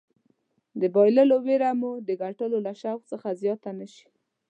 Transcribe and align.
د 0.81 0.83
بایللو 0.93 1.37
ویره 1.45 1.71
مو 1.81 1.91
د 2.07 2.09
ګټلو 2.23 2.57
له 2.65 2.73
شوق 2.81 3.01
څخه 3.11 3.27
زیاته 3.41 3.69
نه 3.79 3.87
شي. 3.93 4.07